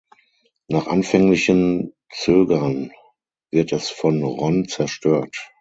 [0.67, 2.91] Nach anfänglichem Zögern
[3.51, 5.37] wird es von Ron zerstört.